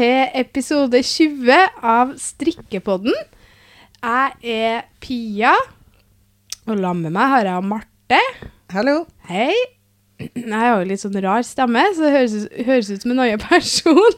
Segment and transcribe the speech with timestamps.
[0.00, 3.12] til episode 20 av Strikkepodden.
[4.00, 5.52] Jeg er Pia,
[6.64, 8.20] og sammen med meg har jeg Marte.
[8.72, 8.94] Hallo.
[9.28, 9.52] Hei.
[10.22, 13.44] Jeg har jo litt sånn rar stemme, så det høres, høres ut som en annen
[13.50, 14.16] person.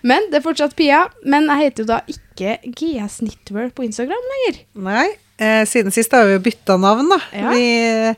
[0.00, 1.02] Men det er fortsatt Pia.
[1.28, 4.62] Men jeg heter jo da ikke GS Knitwear på Instagram lenger.
[4.88, 7.20] Nei, eh, siden sist har vi jo bytta navn, da.
[7.36, 7.52] Ja.
[7.52, 8.16] Vi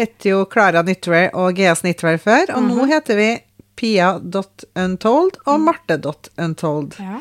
[0.00, 3.34] het jo Klara Knitwear og GS Knitwear før, og nå heter vi
[3.80, 6.96] pia.untold og marte.untold.
[7.00, 7.20] Ja.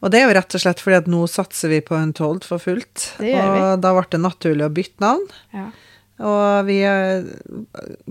[0.00, 2.62] Og det er jo rett og slett fordi at nå satser vi på Untold for
[2.62, 3.10] fullt.
[3.20, 3.60] Det gjør vi.
[3.66, 5.26] og da ble det naturlig å bytte navn.
[5.56, 5.68] ja.
[6.20, 6.74] Og vi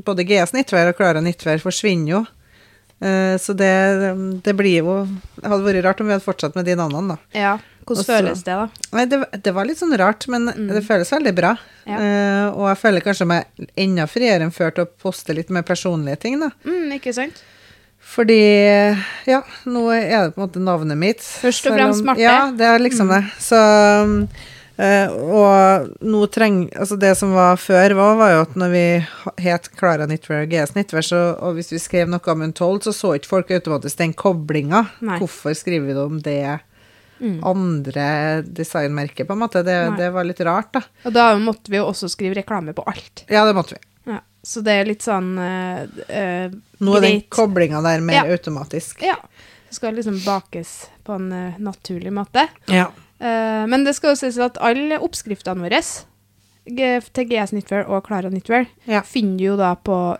[0.01, 2.21] Både GS Nittvær og Klara Nittvær forsvinner jo.
[3.05, 3.69] Eh, Så det,
[4.43, 4.95] det blir jo
[5.37, 7.39] Det hadde vært rart om vi hadde fortsatt med de navnene, da.
[7.39, 7.51] ja.
[7.89, 8.65] Hvordan Også, føles det, da?
[8.97, 11.55] Nei, det, det var litt sånn rart, men det føles veldig bra.
[11.89, 11.97] Ja.
[11.97, 15.63] Eh, og jeg føler kanskje meg enda friere enn før til å poste litt mer
[15.65, 16.51] personlige ting, da.
[16.69, 17.39] Mm, ikke sant?
[18.09, 18.39] Fordi
[19.29, 21.21] ja, nå er det på en måte navnet mitt.
[21.21, 22.23] Først og fremst Marte.
[22.23, 23.21] Ja, det er liksom det.
[23.43, 23.59] Så
[24.79, 28.85] eh, Og nå trenger Altså, det som var før, var, var jo at når vi
[29.45, 30.73] het Klara Knitwear og GS
[31.05, 34.87] så, og hvis vi skrev noe om Untold, så så ikke folk automatisk den koblinga.
[35.19, 36.41] Hvorfor skriver vi det om det
[37.19, 37.41] Mm.
[37.43, 39.59] andre designmerket, på en måte?
[39.59, 40.81] Det, det var litt rart, da.
[41.03, 43.25] Og da måtte vi jo også skrive reklame på alt.
[43.27, 43.81] Ja, det måtte vi.
[44.49, 46.47] Så det er litt sånn uh, uh,
[46.81, 48.33] Nå er den koblinga der mer Ja.
[48.33, 49.03] automatisk.
[49.05, 49.17] Ja.
[49.69, 52.47] Det skal liksom bakes på en uh, naturlig måte.
[52.73, 52.87] Ja.
[53.19, 55.81] Eh, men det skal jo sies at alle oppskriftene våre
[56.63, 59.01] til GS Knitwear og Klara Knitwear Ja.
[59.03, 60.17] finner du jo da på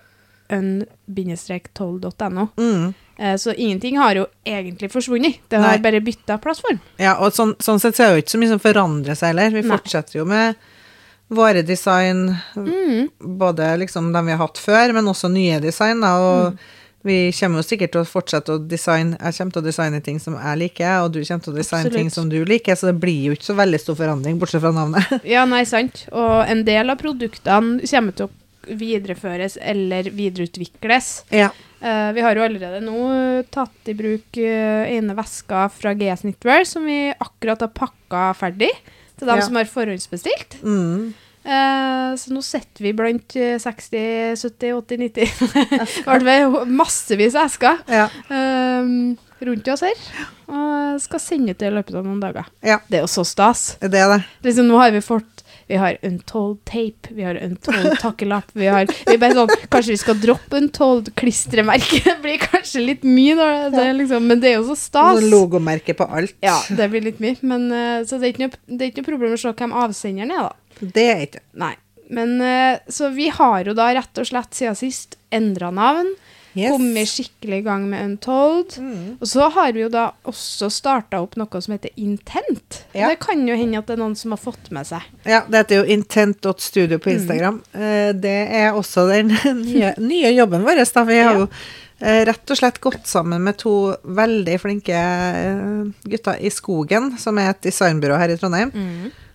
[0.50, 2.48] un-12.no.
[2.58, 2.94] Mm.
[3.18, 5.40] Eh, så ingenting har jo egentlig forsvunnet.
[5.48, 5.80] Det har Nei.
[5.84, 6.80] bare bytta plattform.
[6.98, 9.28] Ja, og sånn, sånn sett så er det jo ikke så mye som forandrer seg
[9.34, 9.50] heller.
[9.54, 9.78] Vi Nei.
[9.78, 10.56] fortsetter jo med
[11.30, 13.10] våre design, Mm.
[13.20, 16.02] både liksom dem vi har hatt før, men også nye design.
[16.02, 16.58] Da, og Mm.
[17.04, 20.20] vi kommer jo sikkert til å fortsette å designe Jeg kommer til å designe ting
[20.20, 21.94] som jeg liker, og du kommer til å designe Absolutt.
[21.96, 24.72] ting som du liker, så det blir jo ikke så veldig stor forandring, bortsett fra
[24.72, 25.22] navnet.
[25.36, 26.06] Ja, nei, sant.
[26.12, 28.30] Og en del av produktene kommer til å
[28.70, 31.24] videreføres eller videreutvikles.
[31.32, 31.50] ja.
[31.82, 36.66] Uh, vi har jo allerede nå tatt i bruk uh, ene veska fra GS Knitwear,
[36.68, 38.68] som vi akkurat har pakka ferdig
[39.20, 39.46] til dem Ja.
[39.46, 40.60] som har forhåndsbestilt.
[40.64, 41.14] Mm.
[41.50, 47.80] Eh, så nå sitter vi blant eh, 60, 70, 80, 90 I massevis av esker
[47.88, 48.10] ja.
[48.30, 48.92] eh,
[49.48, 50.04] rundt oss her.
[50.50, 52.50] Og skal sende ut det i løpet av noen dager.
[52.66, 52.80] Ja.
[52.90, 53.78] Det er jo så stas.
[53.80, 54.22] Det er det.
[54.50, 58.88] Liksom, nå har vi fått vi har Untold tape, vi har Untold takkelapp, vi har
[59.06, 62.00] vi bare sånn, Kanskje vi skal droppe Untold klistremerke?
[62.08, 65.20] Det blir kanskje litt mye, da, det liksom, men det er jo så stas.
[65.20, 66.34] Noen logomerke på alt.
[66.42, 67.38] Ja, det blir litt mye.
[67.46, 69.78] Men, eh, så det er, ikke noe, det er ikke noe problem å se hvem
[69.84, 70.90] avsenderen er, da.
[70.98, 71.76] Det er ikke Nei.
[72.10, 76.10] Men eh, Så vi har jo da rett og slett siden sist endra navn.
[76.58, 76.72] Yes.
[76.74, 78.78] Kommet skikkelig i gang med Untold.
[78.82, 79.18] Mm.
[79.22, 82.80] Og så har vi jo da også starta opp noe som heter Intent.
[82.98, 83.12] Ja.
[83.12, 85.06] Det kan jo hende at det er noen som har fått med seg.
[85.30, 87.04] Ja, det heter jo intent.studio Mm.
[87.06, 87.62] på Instagram.
[87.74, 88.22] Mm.
[88.22, 89.30] Det er også den
[89.66, 90.82] nye, nye jobben vår.
[90.90, 91.04] Da.
[91.06, 91.48] Vi har jo
[92.02, 97.38] eh, rett og slett gått sammen med to veldig flinke eh, gutter i Skogen, som
[97.38, 98.72] er et designbyrå her i Trondheim.
[98.74, 99.26] eh,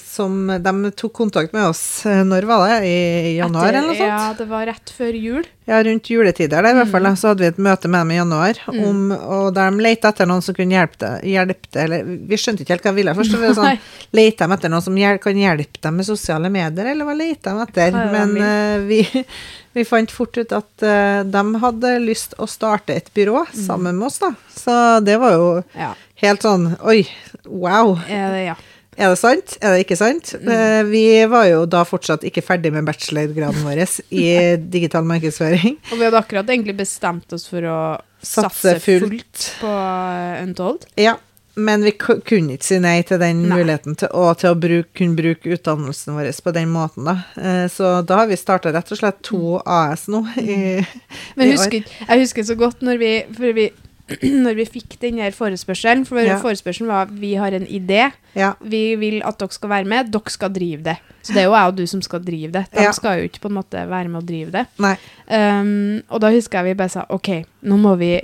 [0.00, 2.78] Som de tok kontakt med oss eh, Når var det?
[2.88, 4.08] I januar, Etter- eller noe sånt?
[4.08, 5.46] Ja, det var rett før jul.
[5.68, 7.04] Ja, rundt juletider der, i hvert fall.
[7.04, 7.16] Mm.
[7.20, 10.28] Så hadde vi et møte med dem i januar, om, og der de lette etter
[10.30, 13.36] noen som kunne hjelpe det, det eller Vi skjønte ikke helt hva de ville først.
[13.36, 13.54] vi Nei.
[13.58, 13.82] sånn,
[14.16, 17.52] Lette de etter noen som hjel kan hjelpe dem med sosiale medier, eller hva lette
[17.52, 17.84] de etter?
[17.90, 18.46] Er det Men vil?
[18.48, 19.24] eh, vi,
[19.76, 23.60] vi fant fort ut at uh, de hadde lyst å starte et byrå Mm.
[23.66, 24.32] sammen med oss, da.
[24.56, 24.72] Så
[25.04, 25.46] det var jo
[25.76, 25.92] Ja.
[26.24, 27.04] helt sånn Oi,
[27.44, 27.92] wow.
[28.08, 28.56] Eh, ja.
[28.98, 29.52] Er det sant?
[29.62, 30.32] Er det ikke sant?
[30.42, 30.48] Mm.
[30.50, 34.24] Eh, Vi var jo da fortsatt ikke ferdig med bachelorgraden vår i
[34.76, 35.76] digital markedsføring.
[35.92, 37.78] Og vi hadde akkurat egentlig bestemt oss for å
[38.18, 39.06] satse, fullt.
[39.06, 39.48] fullt.
[39.60, 39.72] på
[40.42, 40.88] Untold.
[40.98, 41.14] Ja,
[41.58, 43.56] men vi kunne ikke si nei til den Nei.
[43.58, 47.06] muligheten til, og til å bruke, kunne bruke utdannelsen vår på den måten.
[47.06, 47.16] Da.
[47.38, 50.24] Eh, Så da har vi starta rett og slett to AS nå.
[50.38, 50.82] I,
[51.38, 51.62] Men jeg år.
[51.62, 53.70] husker, jeg husker så godt når vi, for vi,
[54.44, 56.06] når vi fikk den her forespørselen.
[56.08, 56.38] For Ja.
[56.42, 60.30] forespørselen var vi har en idé, Ja, vi vil at dere skal være med, dere
[60.30, 60.96] skal drive det.
[61.22, 62.66] Så det er jo jeg og du som skal drive det.
[62.72, 62.92] De Ja.
[62.92, 64.66] skal jo ikke på en måte være med og drive det.
[65.30, 67.28] Um, og da husker jeg vi bare sa OK,
[67.62, 68.20] nå må vi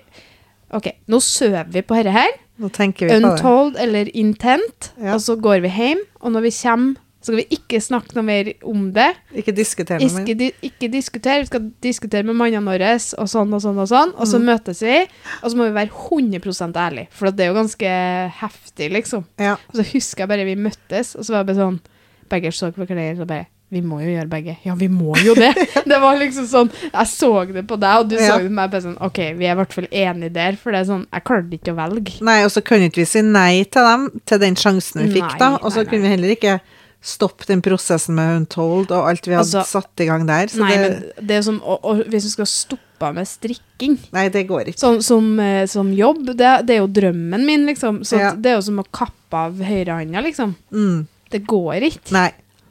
[0.75, 2.33] Ok, nå søver vi på dette her.
[2.59, 3.25] Nå tenker vi på det.
[3.31, 4.93] Untold eller Intent.
[4.99, 8.27] Og så går vi hjem, og når vi kommer, så skal vi ikke snakke noe
[8.29, 9.07] mer om det.
[9.41, 10.41] Ikke diskutere noe Ikke, mer.
[10.43, 11.39] di ikke diskutere.
[11.41, 14.13] Vi skal diskutere med mannene våre og sånn og sånn og sånn.
[14.19, 14.45] Og så Mm.
[14.53, 14.99] møtes vi,
[15.43, 17.09] og så må vi være 100% ærlige.
[17.11, 17.95] For det er jo ganske
[18.43, 19.25] heftig, liksom.
[19.41, 19.57] Ja.
[19.73, 21.81] Og så husker jeg bare vi møttes, og så var det bare sånn
[22.31, 24.57] Begge så på hverandre og bare Vi må jo gjøre begge.
[24.65, 25.51] Ja, vi må jo det!
[25.91, 28.29] Det var liksom sånn Jeg så det på deg, og du Ja.
[28.37, 28.71] så det på meg.
[28.71, 31.25] Bare sånn OK, vi er i hvert fall enige der, for det er sånn Jeg
[31.25, 32.21] klarte ikke å velge.
[32.23, 35.31] Nei, og så kunne ikke vi si nei til dem, til den sjansen vi fikk,
[35.35, 35.51] Nei, da.
[35.63, 36.61] Og så kunne vi heller ikke
[37.05, 40.49] stoppe den prosessen med Untold og alt vi hadde Altså, satt i gang der.
[40.49, 43.99] Så Nei, det, men det er som og, og Hvis du skal stoppe med strikking
[44.17, 44.81] nei, det går ikke.
[44.81, 48.01] sånn, som, eh, som jobb, det, det er jo drømmen min, liksom.
[48.09, 48.31] Så Ja.
[48.33, 50.55] det er jo som å kappe av høyrehånda, liksom.
[50.73, 51.07] Mm.
[51.35, 52.13] Det går ikke.
[52.17, 52.31] Nei.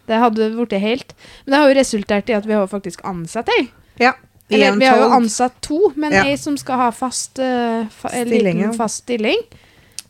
[0.09, 1.13] Det hadde blitt helt
[1.45, 3.67] Men det har jo resultert i at vi har faktisk ansatt ei.
[4.01, 4.13] Ja.
[4.49, 6.23] Eller vi har jo ansatt to, men Ja.
[6.25, 9.39] ei som skal ha fast uh, fa, Stilling, liten fast stilling.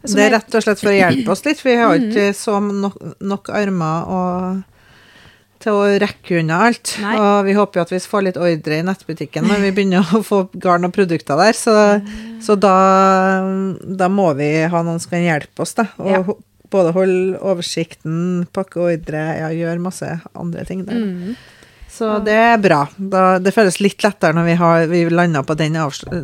[0.05, 2.11] Som Det er rett og slett for å hjelpe oss litt, vi har Mhm.
[2.11, 4.63] ikke så nok, nok armer og
[5.63, 6.97] til å rekke unna alt.
[6.99, 7.15] Nei.
[7.17, 10.19] Og vi håper jo at vi får litt ordre i nettbutikken når vi begynner å
[10.21, 11.53] få garn og produkter der.
[11.55, 12.41] Så, Mm.
[12.43, 13.39] så da,
[13.95, 15.87] da må vi ha noen som kan hjelpe oss, da.
[15.99, 16.23] Og Ja.
[16.69, 20.95] både holde oversikten, pakke ordre, ja, gjøre masse andre ting der.
[20.95, 21.35] Mm.
[21.93, 22.79] Så det er bra.
[22.97, 25.75] Da, det føles litt lettere når vi har vi landa på den,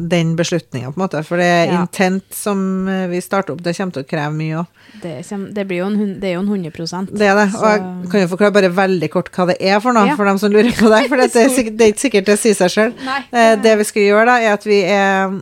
[0.09, 1.21] den beslutninga, på en måte.
[1.27, 1.81] For det er Ja.
[1.83, 4.65] intent som eh, vi starter opp, det kommer til å kreve mye òg.
[5.03, 5.13] Det,
[5.53, 7.47] det, blir jo en, det er jo en 100 Det er det.
[7.53, 10.15] Og jeg kan jo forklare bare veldig kort hva det er for noe, Ja.
[10.17, 11.03] for dem som lurer på det.
[11.11, 12.93] For det er, sikkert, det er ikke sikkert det sier seg sjøl.
[13.31, 15.37] Eh, Det vi skal gjøre, da, er at vi er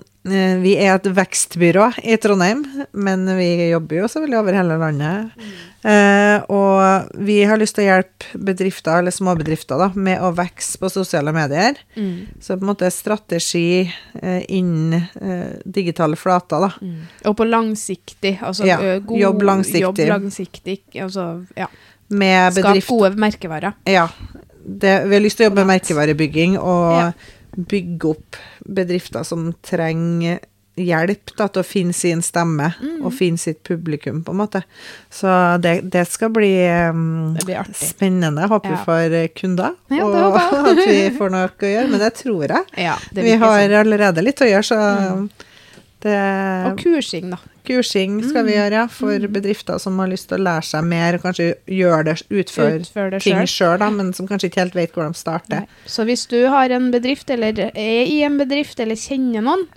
[0.64, 5.48] vi er et vekstbyrå i Trondheim, men vi jobber jo selvfølgelig over hele landet.
[5.88, 10.80] Eh, og vi har lyst til å hjelpe bedrifter, eller småbedrifter, da, med å vokse
[10.82, 11.78] på sosiale medier.
[11.96, 12.42] Mm.
[12.44, 16.72] Så på en måte strategi eh, innen eh, digitale flater, da.
[16.82, 17.06] Mm.
[17.30, 19.86] Og på langsiktig, altså Ja, god, jobb langsiktig.
[19.86, 21.70] Jobb langsiktig altså, ja.
[22.08, 23.76] Med Skap gode merkevarer.
[23.88, 24.08] Ja.
[24.68, 27.12] Det, vi har lyst til å jobbe med merkevarebygging og Ja.
[27.58, 28.36] bygge opp
[28.68, 30.40] bedrifter som trenger
[30.78, 33.00] hjelp da, til å finne sin stemme Mm.
[33.08, 34.62] og finne sitt publikum, på en måte.
[35.10, 35.28] Så
[35.60, 36.52] det, det skal bli
[36.92, 38.46] um, Det blir spennende.
[38.48, 38.76] Håper Ja.
[38.76, 40.38] vi får eh, kunder, Ja, og
[40.70, 41.90] at vi får noe å gjøre.
[41.90, 42.66] Men det tror jeg.
[42.78, 43.74] Ja, det Vi har sånn.
[43.80, 45.30] allerede litt å gjøre, så Mm.
[46.06, 46.18] det
[46.72, 47.38] Og kursing, da.
[47.68, 48.58] Kursing skal vi Mm.
[48.58, 52.16] gjøre, for bedrifter som har lyst til å lære seg mer, og kanskje gjøre det,
[52.32, 53.80] utføre Utfør det ting sjøl.
[53.96, 55.68] men som kanskje ikke helt vet hvor de starter.
[55.86, 59.68] Så hvis du har en bedrift, eller er i en bedrift, eller kjenner noen,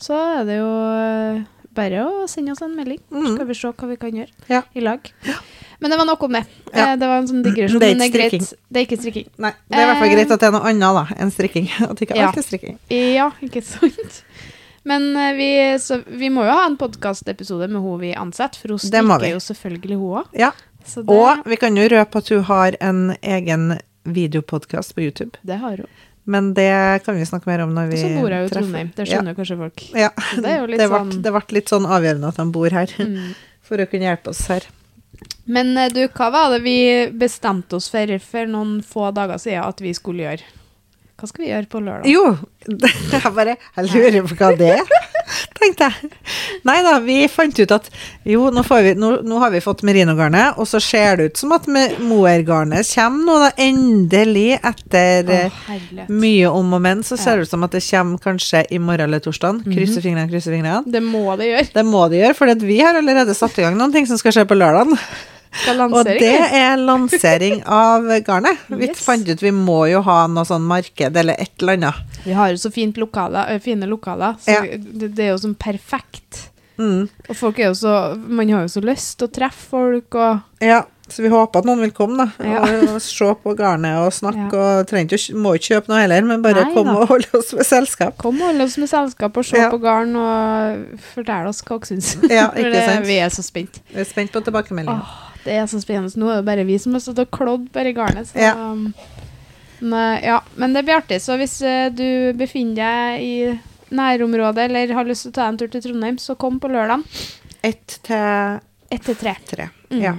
[0.00, 1.44] så er det jo
[1.74, 3.00] bare å sende oss en melding.
[3.10, 3.34] Så Mm.
[3.36, 4.62] skal vi se hva vi kan gjøre Ja.
[4.74, 5.00] i lag.
[5.80, 6.46] Men det var nok om det.
[6.72, 6.92] Ja.
[6.92, 7.78] Eh, Det var en sånn digresjon.
[7.80, 8.54] Det er ikke strikking.
[8.72, 9.26] Det er ikke strikking.
[9.38, 10.14] Nei, det er i hvert fall Eh.
[10.14, 11.68] greit at det er noe annet da, enn strikking.
[11.90, 12.28] At ikke Ja.
[12.28, 12.78] alt er strikking.
[12.90, 14.22] Ja, ikke sant?
[14.84, 15.48] Men eh, vi,
[15.80, 19.40] så, vi må jo ha en podkastepisode med hun vi ansetter, for hun strikker jo
[19.40, 20.34] selvfølgelig hun òg.
[20.36, 20.50] Ja,
[20.84, 25.38] det, og vi kan jo røpe at hun har en egen videopodkast på YouTube.
[25.42, 25.88] det har hun.
[26.26, 28.52] Men det kan vi snakke mer om når Og vi så bor jeg jo i.
[28.54, 28.92] Trondheim.
[28.96, 29.82] Det skjønner jo kanskje folk.
[29.92, 30.08] Ja.
[30.36, 30.42] Det
[30.78, 33.34] det ble, sånn- det ble litt sånn avgjørende at de bor her, Mm.
[33.68, 34.64] for å kunne hjelpe oss her.
[35.44, 36.76] Men eh, du, hva var det vi
[37.12, 40.48] bestemte oss for for noen få dager siden at vi skulle gjøre?
[41.24, 42.04] Hva skal vi gjøre på lørdag?
[42.12, 42.22] Jo,
[43.14, 44.90] jeg bare Jeg lurer på hva det er,
[45.56, 46.10] tenkte jeg.
[46.68, 47.88] Nei da, vi fant ut at
[48.28, 51.40] jo, nå, får vi, nå, nå har vi fått merinogarnet, og så ser det ut
[51.40, 51.64] som at
[52.04, 57.48] moergarnet kommer nå, da, endelig, etter Å, eh, mye om og men, så ser det
[57.48, 59.64] ut som at det kommer kanskje i morgen eller torsdag.
[59.64, 60.82] Krysser fingrene, krysser fingrene.
[60.84, 61.70] Det må det gjøre.
[61.72, 64.36] Det må det gjøre, for vi har allerede satt i gang noen ting som skal
[64.36, 64.92] skje på lørdag.
[65.84, 66.18] Og det
[66.54, 68.58] er lansering av garnet.
[68.68, 69.00] Vi Yes.
[69.04, 72.18] fant ut vi må jo ha noe sånn marked eller et eller annet.
[72.24, 74.64] Vi har jo så fint lokale ø, fine lokaler, så Ja.
[74.78, 76.48] det, det er jo sånn perfekt.
[76.76, 77.08] Mm.
[77.30, 80.40] Og folk er jo så Man har jo så lyst til å treffe folk og
[80.60, 82.26] Ja, så vi håper at noen vil komme, da.
[82.42, 82.62] Ja.
[82.64, 84.48] Og, og se på garnet og snakke.
[84.50, 84.78] Ja.
[84.80, 87.04] Og trenger ikke, må ikke kjøpe noe heller, men bare Nei komme da.
[87.04, 88.16] og holde oss med selskap.
[88.18, 89.68] Kom og holde oss med selskap og se Ja.
[89.70, 92.16] på garn og fortelle oss hva dere syns.
[92.26, 93.06] Ja, ikke sant?
[93.06, 93.78] Vi er så spent.
[93.94, 95.04] Vi er spent på tilbakemeldingen.
[95.44, 96.14] Det er så spennende.
[96.20, 98.26] Nå er det bare vi som har stått og klådd bare i garnet.
[98.30, 98.54] Så, Ja.
[98.54, 98.94] um,
[99.80, 100.40] men, ja.
[100.56, 101.20] Men det blir artig.
[101.20, 103.58] Så hvis eh, du befinner deg i
[103.94, 107.04] nærområdet eller har lyst til å ta en tur til Trondheim, så kom på lørdag.
[107.62, 108.60] Ett til
[108.90, 109.34] Ett til tre.
[109.48, 109.68] tre.
[109.90, 110.00] Mm.
[110.02, 110.14] Ja.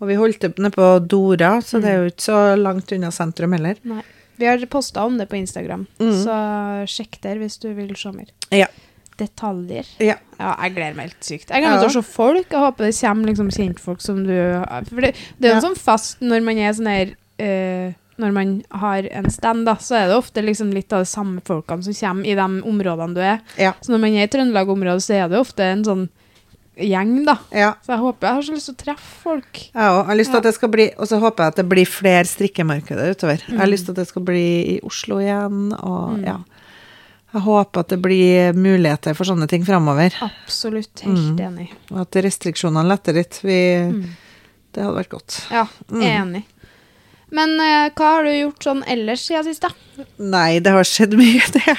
[0.00, 3.10] Og vi holdt det nede på Dora, så det er jo ikke så langt unna
[3.14, 3.76] sentrum heller.
[3.84, 4.02] Nei.
[4.36, 6.10] Vi har posta om det på Instagram, Mm.
[6.24, 6.34] så
[6.90, 8.26] sjekk der hvis du vil se mer.
[8.50, 8.66] Ja.
[9.18, 9.86] Detaljer.
[10.02, 10.16] Ja.
[10.40, 11.50] Ja, jeg gleder meg helt sykt.
[11.50, 12.48] Jeg gleder meg til å se folk.
[12.50, 14.32] Jeg håper det kommer liksom kjentfolk som du
[14.90, 15.68] For det, det er jo Ja.
[15.68, 19.96] sånn fast når man er sånn her uh, Når man har en stand, da, så
[19.98, 23.20] er det ofte liksom litt av de samme folkene som kommer i de områdene du
[23.20, 23.40] er.
[23.58, 23.72] Ja.
[23.82, 26.04] Så når man er i Trøndelag-området, så er det ofte en sånn
[26.78, 27.36] gjeng, da.
[27.54, 27.72] ja.
[27.86, 29.58] Så jeg håper jeg har så lyst til å treffe folk.
[29.74, 30.06] Jeg òg.
[30.06, 32.24] har lyst til at det skal bli Og så håper jeg at det blir flere
[32.26, 33.38] strikkemarkeder utover.
[33.46, 33.72] Jeg har Mm.
[33.74, 36.24] lyst til at det skal bli i Oslo igjen, og Mm.
[36.24, 36.38] ja.
[37.34, 40.14] Jeg håper at det blir muligheter for sånne ting framover.
[40.22, 41.00] Absolutt.
[41.02, 41.40] Helt Mm.
[41.48, 41.68] enig.
[41.90, 43.40] Og at restriksjonene letter litt.
[43.42, 43.58] Vi,
[43.90, 44.04] Mm.
[44.74, 45.40] Det hadde vært godt.
[45.50, 46.02] Ja, Mm.
[46.02, 46.44] enig.
[47.34, 49.70] Men uh, hva har du gjort sånn ellers siden sist, da?
[50.18, 51.42] Nei, det har skjedd mye.
[51.52, 51.76] Det her,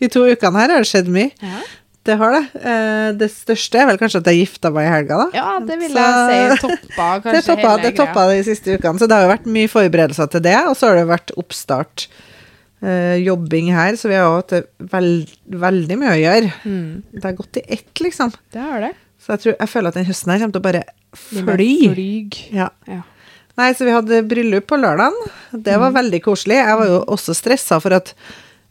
[0.00, 1.30] de to ukene her har det skjedd mye.
[1.42, 1.60] Ja,
[2.04, 2.42] Det har det.
[2.60, 5.30] Uh, det største er vel kanskje at jeg gifta meg i helga, da.
[5.32, 8.76] Ja, det vil Så- jeg si toppa kanskje det toppa, hele det toppa de siste
[8.78, 8.98] ukene.
[9.00, 12.06] Så det har jo vært mye forberedelser til det, og så har det vært oppstart.
[12.84, 14.52] Eh, jobbing her, så vi har hatt
[14.92, 15.32] veld,
[15.64, 16.52] veldig mye å gjøre.
[16.68, 18.32] Mm, Det har gått i ett, liksom.
[18.54, 18.92] det har det.
[19.24, 20.84] Så jeg, tror, jeg føler at den høsten her kommer til å bare
[21.16, 21.72] fly.
[21.94, 22.40] Flyg.
[22.52, 22.68] Ja.
[22.90, 23.00] Ja.
[23.56, 25.14] Nei, så vi hadde bryllup på lørdagen.
[25.64, 26.58] Det var veldig koselig.
[26.58, 28.10] Jeg var jo også stressa for at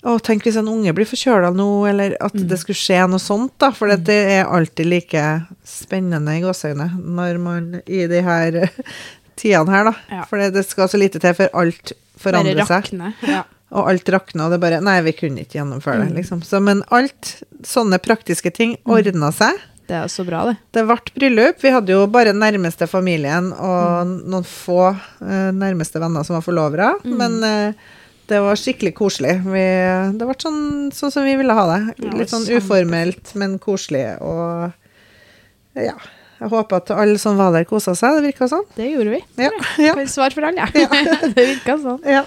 [0.04, 3.54] å, tenk hvis en unge blir forkjøla nå, eller at det skulle skje noe sånt,
[3.64, 3.70] da.
[3.72, 5.24] For det er alltid like
[5.68, 8.60] spennende i gåseøyne når man i de her
[9.40, 9.96] tidene her, da.
[10.12, 10.26] Ja.
[10.28, 12.92] For det, skal så lite til før alt forandrer seg.
[13.24, 13.46] Ja.
[13.74, 16.18] Og alt rakna, og det bare Nei, vi kunne ikke gjennomføre det, Mm.
[16.20, 16.42] liksom.
[16.46, 17.32] Så, men alt
[17.66, 19.58] sånne praktiske ting ordna seg.
[19.90, 20.56] Det er så bra, det.
[20.72, 21.58] Det ble bryllup.
[21.64, 26.92] Vi hadde jo bare nærmeste familien og noen få eh, nærmeste venner som var forlovere.
[27.04, 27.74] Men eh,
[28.32, 29.34] det var skikkelig koselig.
[29.44, 29.66] Vi,
[30.16, 30.62] det ble sånn,
[30.96, 31.80] sånn som vi ville ha det.
[32.06, 34.06] Ja, Litt sånn uformelt, men koselig.
[34.24, 34.72] Og
[35.76, 35.98] ja.
[36.44, 38.18] Jeg håper at alle som var der, kosa seg.
[38.22, 38.64] Det virka sånn.
[38.78, 39.20] Det gjorde vi.
[39.44, 39.52] Ja.
[39.84, 39.94] ja.
[40.12, 40.88] Svar for alle, ja.
[41.36, 42.00] det virka sånn.
[42.08, 42.24] ja.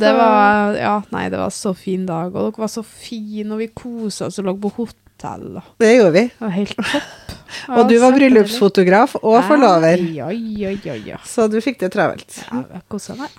[0.00, 3.62] Det var Ja, nei, det var så fin dag, og dere var så fine, og
[3.62, 5.58] vi kosa oss og lå på hotell.
[5.60, 6.24] Og Det gjorde vi.
[6.28, 7.34] det var helt topp.
[7.78, 10.00] Og du var bryllupsfotograf og forlover.
[10.10, 11.18] Ja, ja, ja, ja.
[11.24, 12.40] Så du fikk det travelt.
[12.42, 13.30] ja jeg kosa meg.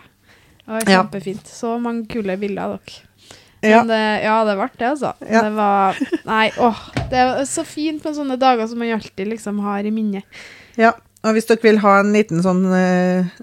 [0.63, 1.49] Det var kjempefint.
[1.51, 3.03] Så mange kule bilder av dere.
[3.65, 3.81] Ja.
[3.81, 5.11] Men det, ja, det ble det, altså.
[5.25, 5.41] Ja.
[5.45, 6.81] Det var Nei, åh.
[7.11, 10.39] Det er så fint med sånne dager som man alltid liksom har i minnet.
[10.79, 10.93] Ja,
[11.25, 13.35] og hvis dere vil ha en liten sånn uh,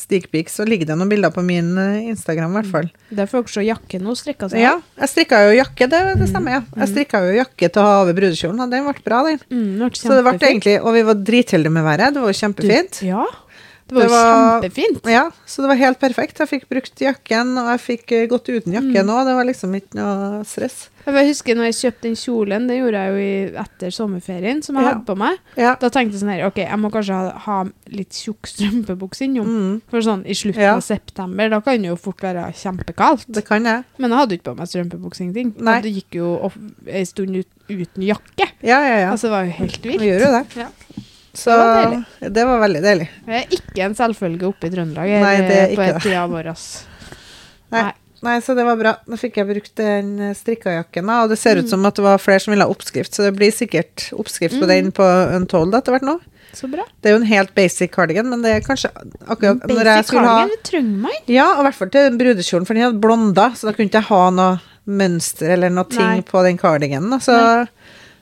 [0.00, 2.88] stikpik, så ligger det noen bilder på min eh, Instagram, i hvert fall.
[3.10, 4.62] Det får dere se jakken nå strikka seg.
[4.64, 6.62] Ja, jeg strikka jo jakke, det, det stemmer, ja.
[6.82, 9.38] Jeg strikka jo jakke til å ha over brudekjolen, og den ble bra, den.
[9.52, 12.34] Mm, det ble Så det ble egentlig, og vi var dritheldige med været, det var
[12.34, 13.00] jo kjempefint.
[13.02, 13.28] Du, ja.
[13.90, 15.06] Det var jo kjempefint.
[15.10, 16.38] Ja, så det var helt perfekt.
[16.38, 19.26] Jeg fikk brukt jakken, og jeg fikk eh, gått uten jakke Mm.
[19.26, 20.88] det var liksom ikke noe stress.
[21.06, 24.76] Jeg husker når jeg kjøpte den kjolen, det gjorde jeg jo i, etter sommerferien, som
[24.76, 24.90] jeg Ja.
[24.92, 25.38] hadde på meg.
[25.56, 25.74] Ja.
[25.80, 29.46] Da tenkte jeg sånn her, ok, jeg må kanskje ha, ha litt tjukk strømpebukse innom.
[29.48, 30.74] Mm, For sånn i slutten Ja.
[30.76, 33.24] av september, da kan det jo fort være kjempekaldt.
[33.28, 33.84] det kan jeg.
[33.98, 35.54] Men jeg hadde ikke på meg strømpebukse, ingenting.
[35.82, 36.52] Det gikk jo
[36.86, 38.46] ei stund ut, uten jakke.
[38.62, 39.10] Ja, ja, ja.
[39.10, 40.00] Altså, det var jo helt vilt.
[40.00, 40.46] Vi gjør jo det.
[40.56, 40.68] Ja.
[41.34, 41.64] Så Det
[42.20, 43.08] var det var veldig deilig.
[43.26, 46.48] Det er ikke en selvfølge oppe i Trøndelag Nei, det er på ikke tida vår.
[47.70, 47.82] Nei.
[47.82, 47.92] Nei.
[48.22, 48.90] Nei, så det var bra.
[49.08, 51.70] Nå fikk jeg brukt den eh, strikkajakken, da, og det ser ut Mm.
[51.70, 54.66] som at det var flere som ville ha oppskrift, så det blir sikkert oppskrift på
[54.66, 54.68] Mm.
[54.68, 55.06] den på
[55.38, 56.18] Untold etter hvert nå.
[56.52, 56.82] Så bra.
[57.00, 58.90] Det er jo en helt basic cardigan, men det er kanskje
[59.24, 61.12] akkurat når jeg Basic skulle ha cardigan, det trenger man.
[61.28, 63.94] Ja, og i hvert fall til brudekjolen, for den hadde blonda, så da kunne jeg
[63.94, 66.20] ikke ha noe mønster eller noe ting Nei.
[66.26, 67.16] på den cardiganen.
[67.22, 67.68] Så Så,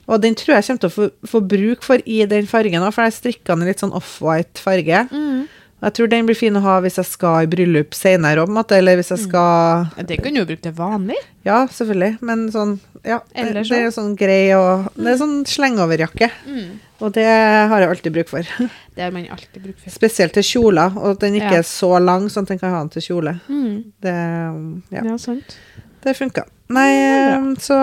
[0.09, 2.93] og den tror jeg kommer til å få, få bruk for i den fargen òg,
[2.97, 5.05] for jeg strikka den i litt sånn off-white farge.
[5.12, 5.47] Mm.
[5.81, 8.97] Jeg tror den blir fin å ha hvis jeg skal i bryllup senere, òg, eller
[8.99, 9.29] hvis jeg Mm.
[9.29, 11.15] skal Ja, Det kan du jo bruke til vanlig.
[11.45, 15.45] Ja, selvfølgelig, men sånn Ja, Ellers det er jo sånn grei og Det er sånn
[15.47, 16.81] slengoverjakke, Mm.
[17.00, 18.43] og det har jeg alltid bruk for.
[18.97, 19.91] Det har man alltid bruk for.
[19.91, 21.59] Spesielt til kjoler, og at den ikke Ja.
[21.59, 23.41] er så lang, sånn at den kan ha den til kjole.
[23.49, 23.85] Mm.
[24.03, 24.17] Det,
[24.91, 25.57] ja, Ja, sant.
[26.03, 26.43] det funka.
[26.69, 27.77] Nei, Ja, det eh, så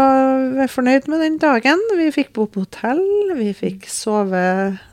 [0.53, 1.79] vi er fornøyd med den dagen.
[1.97, 3.01] Vi fikk bo på hotell,
[3.33, 4.41] vi fikk sove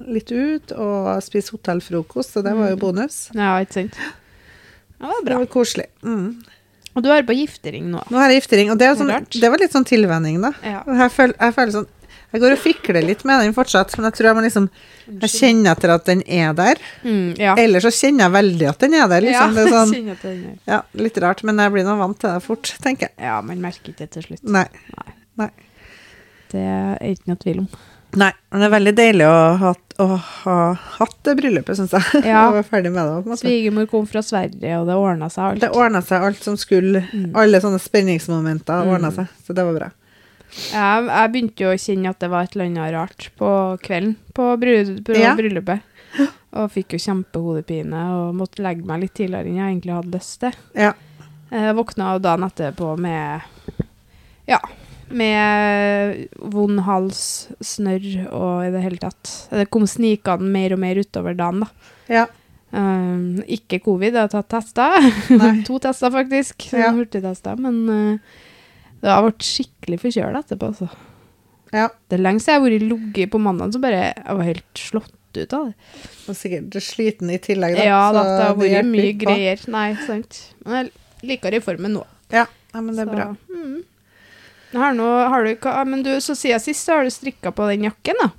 [0.08, 2.80] litt ut og spise hotellfrokost, og det var jo Mm.
[2.80, 3.18] bonus.
[3.36, 3.98] Ja, ikke sant.
[4.00, 5.34] Ja, det var bra.
[5.36, 5.86] Det var koselig.
[6.02, 6.42] Mm.
[6.94, 8.02] Og du er på giftering nå.
[8.10, 10.40] Nå har jeg giftering, og det, er Det er sånn, det var litt sånn tilvenning,
[10.42, 10.52] da.
[10.62, 10.82] Ja.
[10.86, 11.86] Jeg føler, jeg føler sånn
[12.32, 14.68] Jeg går og fikler litt med den fortsatt, men jeg tror jeg må liksom
[15.20, 16.80] Jeg kjenner etter at den er der.
[17.04, 17.54] Mm, ja.
[17.60, 19.52] Eller så kjenner jeg veldig at den er der, liksom.
[19.52, 22.18] ja, Det er sånn, at den er- ja, litt rart, men jeg blir nå vant
[22.18, 23.16] til det fort, tenker jeg.
[23.28, 24.42] ja, man merker ikke det til slutt.
[24.48, 24.66] Nei.
[26.52, 27.68] Det er ikke noe tvil om.
[28.20, 29.70] Nei, men det er veldig deilig å ha,
[30.04, 30.56] å ha
[30.98, 32.20] hatt det bryllupet, syns jeg.
[32.28, 32.42] Ja.
[32.50, 33.14] og være ferdig med det.
[33.14, 33.40] På en måte.
[33.46, 35.62] Svigermor kom fra Sverige, og det ordna seg alt.
[35.64, 37.06] Det ordna seg alt som skulle.
[37.08, 37.30] Mm.
[37.40, 39.08] Alle sånne spenningsmomenter Mm.
[39.16, 39.88] seg, så det var bra.
[40.52, 43.48] Jeg, jeg begynte jo å kjenne at det var et eller annet rart på
[43.82, 45.32] kvelden på, brud, på Ja.
[45.38, 45.80] bryllupet.
[46.52, 50.34] Og fikk jo kjempehodepine og måtte legge meg litt tidligere enn jeg egentlig hadde lyst
[50.42, 50.58] til.
[50.76, 50.92] Ja.
[51.52, 53.40] Jeg våkna dagen etterpå med
[54.48, 54.58] Ja,
[55.12, 59.32] med vond hals, snørr og i det hele tatt.
[59.52, 61.90] Det kom snikende mer og mer utover dagen, da.
[62.12, 62.26] Ja.
[62.72, 64.96] Um, ikke covid, jeg har tatt tester.
[65.68, 66.68] To tester, faktisk.
[66.72, 66.92] Ja.
[66.96, 67.56] Hurtigtester.
[67.60, 68.38] Men uh,
[69.02, 70.88] det har vært skikkelig forkjøla etterpå, altså.
[71.74, 71.88] ja.
[72.08, 74.82] Det er lenge siden jeg har vært ligget på mandag, så bare jeg var helt
[74.82, 76.02] slått ut av det.
[76.28, 77.86] Og sikkert sliten i tillegg, da.
[77.88, 79.64] Ja, da, det har vært mye greier.
[79.72, 80.42] Nei, sant.
[80.66, 82.04] Men jeg liker reformen nå.
[82.32, 83.26] Ja, ja, men det er så, bra.
[83.50, 83.80] Mm.
[84.72, 87.88] Har nå, har du, men du, så siden sist så har du strikka på den
[87.90, 88.30] jakken, da.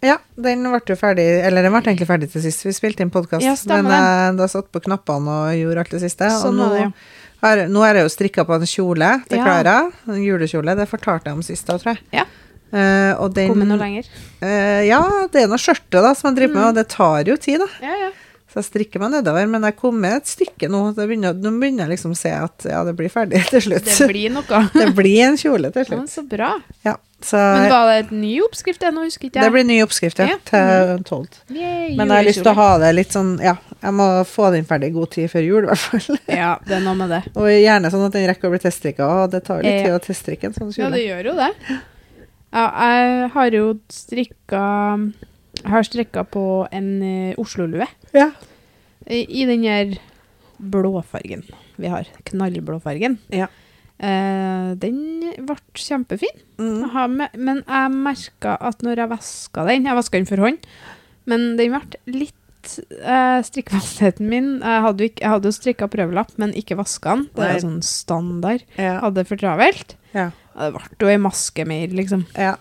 [0.00, 3.44] Ja, den ble ferdig Eller den ble egentlig ferdig til sist vi spilte inn podkast.
[3.44, 6.30] Ja, men jeg da satt på knappene og gjorde alt det siste.
[6.40, 6.92] Sånn og nå, det, ja.
[7.42, 9.44] Har, nå er jeg jo strikka på en kjole til Ja.
[9.44, 9.76] Klara.
[10.08, 10.76] En julekjole.
[10.76, 12.02] Det fortalte jeg om sist da, tror jeg.
[12.20, 12.24] Ja.
[12.70, 14.06] Uh, og den Kommet noe lenger.
[14.42, 15.00] Uh, Ja,
[15.32, 16.68] det er noe skjørte da som jeg driver med, Mm.
[16.68, 17.66] og det tar jo tid, da.
[17.82, 18.10] Ja, ja.
[18.50, 20.78] Så jeg strikker meg nedover, men jeg kom med et stykke nå.
[20.96, 23.84] Nå begynner jeg liksom å se at ja, det blir ferdig til slutt.
[23.86, 24.62] Det blir noe.
[24.74, 26.10] Det blir en kjole til Ja, slutt.
[26.10, 26.48] så bra.
[26.84, 29.78] Ja, så Men var det et ny oppskrift ennå, husker ikke det blir blir ny
[29.84, 30.38] oppskrift, ja, Ja.
[30.50, 31.38] til Untold.
[31.48, 34.50] Yay, Men jeg har lyst til å ha det litt sånn, ja, jeg må få
[34.54, 36.18] den ferdig i god tid før jul, i hvert fall.
[36.42, 37.22] Ja, det er noe med det.
[37.34, 40.02] Og gjerne sånn at den rekker å bli teststrikka, det tar jo litt tid å
[40.04, 41.50] teststrikke en sånn Ja, det gjør jo det.
[42.50, 44.62] Ja, jeg har jo strikka
[45.60, 46.44] Jeg har strikka på
[46.74, 47.86] en uh, Oslo-lue.
[48.16, 48.30] Ja.
[49.06, 49.96] I, I den der
[50.60, 51.46] blåfargen
[51.80, 52.08] vi har.
[52.28, 53.16] Knallblåfargen.
[53.32, 53.46] Ja.
[54.00, 54.98] Eh, den
[55.44, 56.36] ble kjempefin.
[56.60, 56.76] Mm.
[56.82, 60.36] Jeg har me- Men jeg merka at når jeg vaska den Jeg vaska den for
[60.44, 60.58] hånd,
[61.26, 61.80] men den ble
[62.12, 62.36] litt
[63.00, 67.24] eh, Strikkefastheten min Jeg hadde jo, ikke, hadde jo strikka prøvelapp, men ikke vaska den.
[67.34, 68.64] Det er jo sånn standard.
[68.76, 68.98] Ja.
[69.04, 69.96] Hadde for travelt.
[70.14, 70.30] Ja.
[70.58, 72.26] Det ble jo ei maske mer, liksom.
[72.36, 72.56] Ja.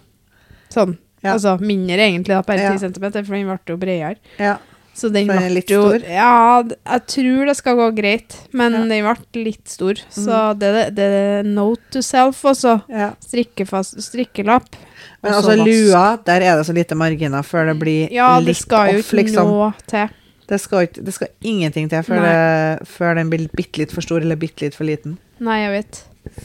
[0.73, 0.97] Sånn.
[1.25, 2.71] Altså mindre egentlig, da, bare Ja.
[2.77, 4.15] 10 cm, for den ble jo bredere.
[4.39, 4.57] ja.
[4.97, 6.03] Så den ble litt jo stor?
[6.11, 8.81] Ja, jeg tror det skal gå greit, men Ja.
[8.83, 8.89] Mm.
[8.89, 10.01] den ble litt stor.
[10.11, 12.81] Så det, det er note to self altså.
[12.91, 13.13] ja.
[13.23, 14.75] Strikkefast, strikkelapp.
[15.23, 18.57] Men altså lua, der er det så lite marginer før det blir Ja, det litt
[18.63, 19.47] skal jo ikke liksom.
[19.47, 20.09] noe til.
[20.49, 24.01] Det skal, ikke, det skal ingenting til før, det, før den blir bitte litt for
[24.01, 25.19] stor eller bitte litt for liten.
[25.45, 25.99] Nei, jeg vet.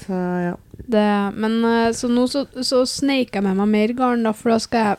[0.05, 0.55] Så ja.
[0.85, 1.05] Det,
[1.41, 4.59] men eh, så nå så, så sneik jeg med meg mer garn, da, for da
[4.61, 4.99] skal jeg,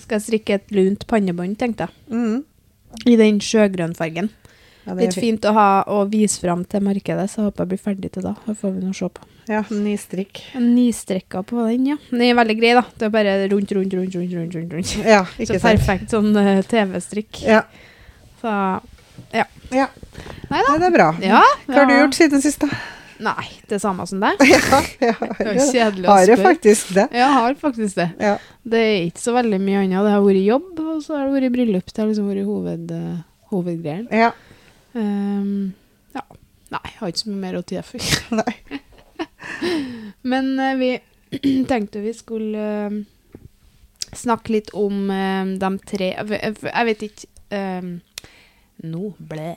[0.00, 1.96] skal jeg strikke et lunt pannebånd, tenkte jeg.
[2.12, 2.38] Mm.
[3.06, 4.30] I den sjøgrønnfargen.
[4.86, 7.82] ja Litt fint å ha å vise fram til markedet, så jeg håper jeg blir
[7.84, 8.34] ferdig til da.
[8.46, 9.28] Da får vi nå se på.
[9.50, 10.42] Ja, nystrikk.
[10.54, 11.96] En Nistrekka på den, ja.
[12.10, 12.84] Den er veldig grei, da.
[12.94, 14.34] Det er bare rundt, rundt, rundt, rundt.
[14.36, 14.94] rundt, rundt, rundt.
[15.02, 15.66] Ja, ikke sant.
[15.66, 17.42] perfekt sånn uh, TV-strikk.
[17.48, 17.64] Ja.
[18.40, 18.52] Så
[19.34, 19.46] ja.
[19.74, 19.88] ja.
[20.50, 20.78] Nei, da.
[20.78, 21.10] det er bra.
[21.24, 21.42] Ja.
[21.66, 22.99] Hva har du gjort siden sist, da?
[23.20, 24.40] Nei, det samme som deg.
[24.52, 26.14] ja, ja, Det var kjedelig å spørre.
[26.14, 27.06] har jeg faktisk det.
[27.20, 28.08] Jeg har faktisk det.
[28.20, 28.36] Ja.
[28.74, 29.98] Det er ikke så veldig mye annet.
[30.06, 31.90] Det har vært jobb, og så har det vært bryllup.
[31.92, 33.20] Det har liksom vært hoved, uh,
[33.52, 34.08] hovedgreien.
[34.14, 34.32] ja.
[34.90, 35.74] Um,
[36.16, 36.24] ja.
[36.74, 38.80] Nei, jeg har ikke så mye mer å tilføye.
[40.32, 40.98] Men uh, vi
[41.70, 42.58] tenkte vi skulle
[42.90, 43.00] uh,
[44.12, 47.90] snakke litt om uh, de tre Jeg vet ikke eh,
[48.90, 49.52] Nå ble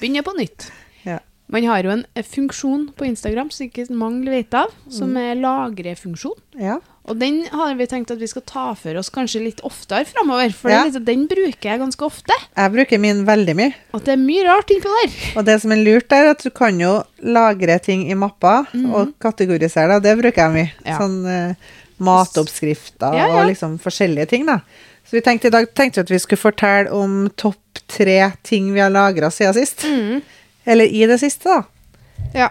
[0.00, 0.68] Begynner på nytt.
[1.06, 1.18] Ja.
[1.48, 5.16] Man har jo en eh, funksjon på Instagram som ikke mange vet av, som Mm.
[5.22, 6.34] er lagrefunksjon.
[6.58, 6.78] Ja.
[7.06, 10.50] Og den har vi tenkt at vi skal ta for oss kanskje litt oftere framover.
[10.52, 10.82] For Ja.
[10.84, 12.34] liksom, den bruker jeg ganske ofte.
[12.56, 13.74] Jeg bruker min veldig mye.
[13.94, 15.38] Og det er mye rart innpå der.
[15.38, 18.92] Og det som er lurt, er at du kan jo lagre ting i mapper Mhm.
[18.92, 20.72] og kategorisere det, og det bruker jeg mye.
[20.84, 20.98] Ja.
[20.98, 21.54] Sånn eh,
[22.00, 24.60] matoppskrifter og liksom forskjellige ting, da.
[25.06, 27.56] Så vi tenkte i dag tenkte at vi skulle fortelle om topp
[27.86, 29.84] tre ting vi har lagra siden sist.
[30.66, 31.62] Eller i det siste, da.
[32.34, 32.48] Ja.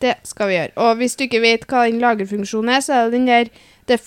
[0.00, 0.72] Det skal vi gjøre.
[0.80, 3.52] Og hvis du ikke vet hva den lagerfunksjonen er, så er det den der
[3.90, 4.00] det,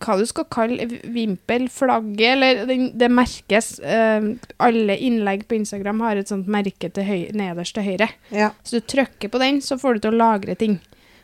[0.00, 6.00] Hva du skal kalle vimpel, flagget, eller den, det merkes eh, Alle innlegg på Instagram
[6.06, 8.08] har et sånt merke til høy, nederst til høyre.
[8.32, 8.52] Ja.
[8.64, 10.78] Så du trykker på den, så får du til å lagre ting.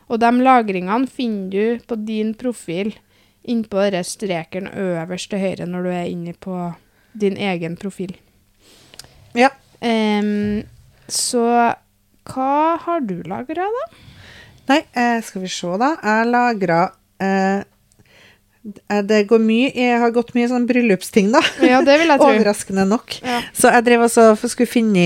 [0.07, 2.93] Og de lagringene finner du på din profil
[3.47, 6.57] innpå den streken øverst til høyre når du er inne på
[7.17, 8.13] din egen profil.
[9.33, 9.49] ja.
[9.81, 10.65] Em,
[11.09, 11.45] så
[12.27, 13.87] hva har du lagra, da?
[14.67, 15.93] Nei, eh, skal vi se, da.
[16.03, 16.81] Jeg lagra
[17.23, 17.63] eh,
[19.07, 21.39] Det går mye Jeg har gått mye sånn bryllupsting, da.
[21.63, 22.27] Ja, det vil jeg tro.
[22.33, 23.15] Overraskende nok.
[23.23, 23.37] Ja.
[23.55, 25.05] Så jeg drev også for skulle finne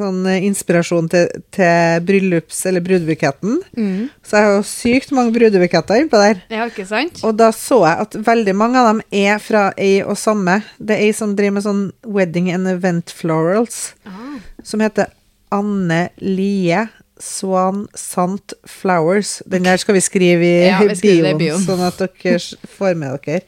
[0.00, 3.60] sånn inspirasjon til, til bryllups- eller brudebuketten.
[3.76, 4.08] Mm.
[4.24, 6.40] Så jeg har jo sykt mange brudebuketter innpå der.
[6.48, 7.20] Ja, ikke sant?
[7.28, 10.62] Og da så jeg at veldig mange av dem er fra ei og samme.
[10.80, 14.38] Det er ei som driver med sånn wedding and event florals, Ah.
[14.64, 15.12] som heter
[15.52, 16.86] Anne Lie
[17.22, 19.40] Swan Sant Flowers.
[19.46, 21.62] Den der skal vi skrive i Ja, vi bioen, bioen.
[21.68, 22.40] sånn at dere
[22.76, 23.44] får med dere.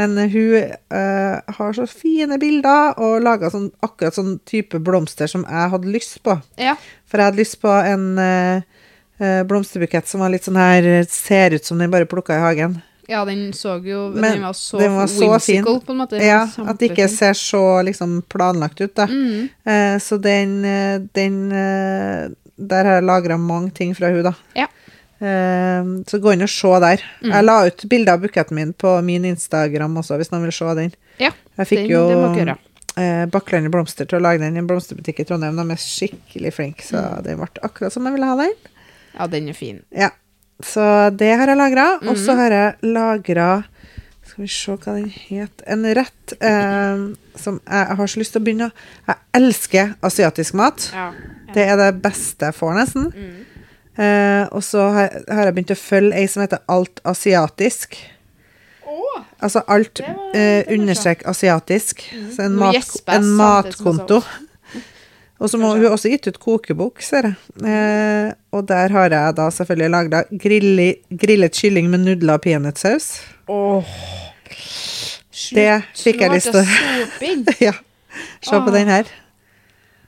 [0.00, 5.30] Men eh, hun uh, har så fine bilder og laga sånn, akkurat sånn type blomster
[5.30, 6.38] som jeg hadde lyst på.
[6.60, 6.74] Ja.
[7.06, 11.68] For jeg hadde lyst på en eh, blomsterbukett som var litt sånn her Ser ut
[11.68, 12.80] som den bare plukka i hagen.
[13.08, 15.64] Ja, den så jo Men Den var så, den var så fin.
[15.64, 16.20] på en måte.
[16.22, 19.06] Ja, At det ikke ser så liksom planlagt ut, da.
[19.06, 19.48] mm.
[19.64, 24.34] Eh, så den, eh, den eh, Der har jeg lagra mange ting fra hun da.
[24.54, 24.66] Ja.
[25.22, 27.02] Eh, så gå inn og se der.
[27.22, 27.30] Mm.
[27.32, 30.74] Jeg la ut bilde av buketten min på min Instagram også, hvis noen vil se
[30.78, 30.92] den.
[31.18, 32.56] Ja, Jeg fikk den, jo det
[32.98, 35.56] eh, Bakklandet Blomster til å lage den i en blomsterbutikk i Trondheim.
[35.56, 37.22] De er skikkelig flinke, så Mm.
[37.24, 38.52] den ble akkurat som jeg ville ha den.
[39.18, 39.82] Ja, den er fin.
[39.90, 40.10] Ja.
[40.64, 41.86] Så det har jeg lagra.
[42.08, 42.38] Og så Mhm.
[42.38, 43.64] har jeg lagra
[44.24, 45.62] Skal vi se hva den het.
[45.66, 47.02] En rett eh,
[47.36, 48.70] som jeg har så lyst til å begynne
[49.08, 50.90] Jeg elsker asiatisk mat.
[50.94, 51.10] Ja.
[51.52, 53.12] Det er det beste jeg får, nesten.
[53.12, 53.44] Mm.
[53.98, 57.96] Eh, og så har, har jeg begynt å følge ei som heter Alt asiatisk.
[59.42, 62.00] Altså alt var- eh, understrek asiatisk.
[62.36, 64.22] Så en, mat, en som matkonto.
[65.42, 67.38] Og så må hun har også gitt ut kokebok, ser jeg.
[67.66, 73.08] Eh, og der har jeg da selvfølgelig laga grillet kylling med nudler og peanøttsaus.
[73.50, 73.96] Åh.
[75.52, 75.66] Det
[75.98, 77.42] fikk jeg lyst til.
[77.66, 77.74] ja.
[78.44, 79.10] Se på den her.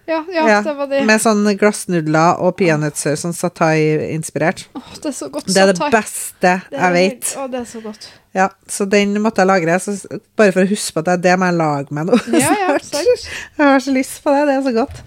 [0.06, 1.00] Ja, ja, Ja, det var det.
[1.08, 4.66] Med sånn glassnudler og peanøttsaus, sånn satai-inspirert.
[4.76, 5.48] Åh, det er så godt.
[5.48, 5.54] satai.
[5.54, 7.30] Det er det beste Det er jeg vet.
[7.40, 8.08] Å, det er så godt.
[8.34, 9.78] Ja, så den måtte jeg lagre.
[9.80, 9.94] Så,
[10.36, 12.20] bare for å huske på at det, er det må jeg lage meg nå.
[12.44, 13.26] Ja, ja, snart.
[13.56, 14.44] Jeg har så lyst på det.
[14.50, 15.02] Det er så godt.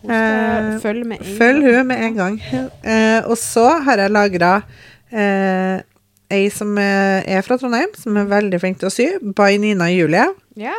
[0.00, 2.38] Eh, følg med en Følg hun med en gang.
[2.84, 4.52] Eh, og så har jeg lagra
[5.10, 5.80] eh,
[6.30, 9.08] ei som er fra Trondheim, som er veldig flink til å sy.
[9.36, 10.28] By Nina Julie.
[10.60, 10.76] Ja.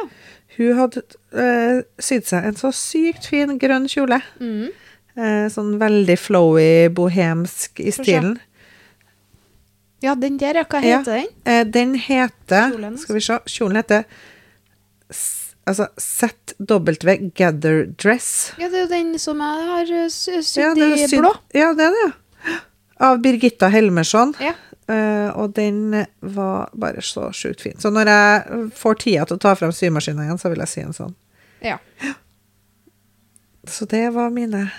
[0.61, 1.01] Hun hadde
[1.33, 4.21] uh, sydd seg en så sykt fin grønn kjole.
[4.41, 4.69] Mm.
[5.17, 8.37] Uh, sånn veldig flowy, bohemsk i stilen.
[10.01, 10.63] ja, den der, ja.
[10.69, 10.99] Hva Ja.
[11.01, 11.31] heter den?
[11.47, 12.97] Uh, den heter Kjolen.
[13.01, 13.39] Skal vi se.
[13.51, 14.05] Kjolen heter
[15.67, 18.53] altså ZW Gather Dress.
[18.57, 21.33] Ja, det er jo den som jeg har sydd Ja, i blå.
[21.53, 22.11] Ja, det er det.
[23.01, 24.33] Av Birgitta Helmersson.
[24.41, 24.53] Ja.
[24.91, 27.77] Eh, og den var bare så sjukt fin.
[27.79, 30.81] Så når jeg får tida til å ta frem symaskina igjen, så vil jeg si
[30.85, 31.15] en sånn.
[31.63, 31.77] ja.
[33.67, 34.71] Så det var mine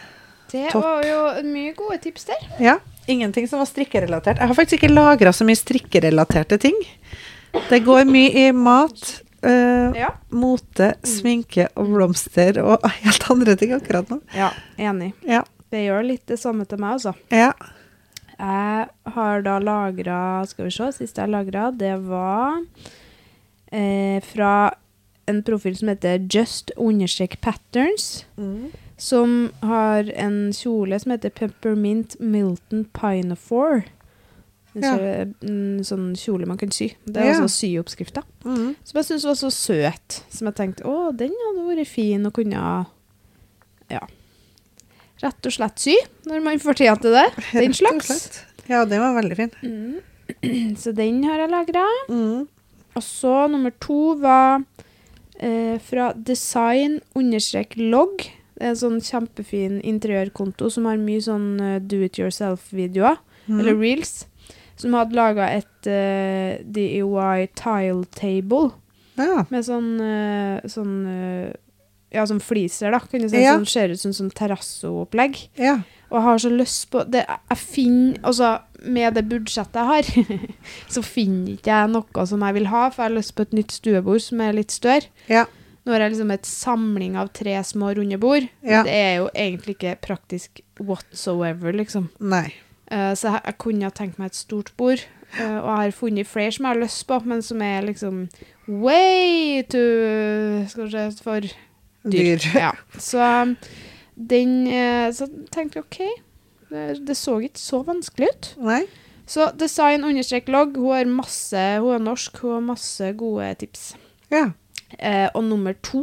[0.51, 0.83] Det Topp.
[0.83, 2.41] var jo mye gode tips der.
[2.61, 2.79] Ja.
[3.07, 4.39] Ingenting som var strikkerelatert.
[4.43, 6.77] Jeg har faktisk ikke lagra så mye strikkerelaterte ting.
[7.71, 10.11] Det går mye i mat, eh, Ja.
[10.31, 14.21] mote, sminke og blomster og helt andre ting akkurat nå.
[14.35, 15.13] ja, enig.
[15.23, 15.45] Ja.
[15.71, 17.15] Det gjør litt det samme til meg, altså.
[17.31, 17.53] ja.
[18.43, 20.17] Jeg har da lagra
[20.51, 22.59] Skal vi se, siste jeg lagra, det var
[23.73, 24.73] eh, fra
[25.31, 28.25] en profil som heter Just understrek patterns.
[28.99, 33.85] Som har en kjole som heter Peppermint Milton Pinafore.
[34.75, 34.97] En Ja.
[35.43, 36.91] en sånn kjole man kan sy.
[37.07, 37.41] Det er Ja.
[37.43, 38.23] altså syoppskrifta.
[38.45, 38.75] Mm.
[38.85, 40.23] Som jeg syntes var så søt.
[40.31, 42.87] Som jeg tenkte å, den hadde vært fin å kunne
[43.91, 44.01] Ja.
[45.23, 45.95] Rett og slett sy,
[46.27, 47.27] når man får tida til det.
[47.55, 48.41] Den slags.
[48.69, 49.53] Ja, den var veldig fin.
[49.63, 50.01] Mm.
[50.83, 51.85] Så den har jeg lagra.
[52.11, 52.49] Mm.
[52.95, 54.63] Og så nummer to var
[55.41, 56.11] eh, fra
[57.15, 58.23] design-log.
[58.53, 63.59] Det er en sånn kjempefin interiørkonto som har mye sånn uh, do it yourself-videoer, Mm.
[63.59, 64.27] eller reels.
[64.79, 68.69] Som hadde laga et uh, DIY tile table
[69.19, 69.43] Ja.
[69.51, 71.53] med sånn, uh, sånn eh,
[72.13, 73.01] Ja, som fliser, da.
[73.01, 73.41] Kan du si.
[73.41, 73.57] Ja.
[73.57, 75.49] Sånn ser ut som sånn terrassoopplegg.
[75.61, 75.81] ja.
[76.13, 80.49] Og jeg har så lyst på det, Jeg finner Altså, med det budsjettet jeg har,
[80.95, 83.55] så finner ikke jeg noe som jeg vil ha, for jeg har lyst på et
[83.55, 85.07] nytt stuebord som er litt større.
[85.31, 85.47] Ja.
[85.83, 88.45] Nå har jeg liksom et samling av tre små runde bord.
[88.67, 88.83] Ja.
[88.87, 92.11] Det er jo egentlig ikke praktisk whatsoever, liksom.
[92.19, 92.49] Nei.
[92.91, 95.03] Uh, så jeg, jeg kunne ha tenkt meg et stort bord.
[95.39, 98.25] Uh, og jeg har funnet flere som jeg har lyst på, men som er liksom
[98.67, 101.47] way too Skal vi se For
[102.05, 102.37] dyr.
[102.37, 102.59] Dyr.
[102.59, 102.73] Ja.
[103.11, 103.23] Så
[104.17, 106.01] den eh, Så tenkte jeg OK,
[106.73, 108.51] det, det så ikke så vanskelig ut.
[108.65, 108.83] Nei.
[109.29, 113.93] Så design understrek logg, hun har masse Hun er norsk, hun har masse gode tips.
[114.33, 114.51] Ja.
[114.99, 116.03] Eh, og nummer to,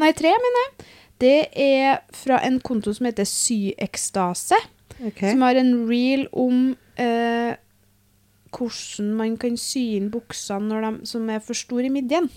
[0.00, 4.58] nei tre, mener jeg, det er fra en konto som heter Syekstase.
[4.98, 5.32] Okay.
[5.32, 7.54] Som har en reel om eh,
[8.54, 12.28] hvordan man kan sy inn buksene som er for store i midjen.